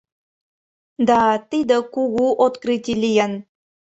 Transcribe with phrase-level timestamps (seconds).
[1.07, 1.19] Да,
[1.49, 3.33] тиде кугу открытий лийын.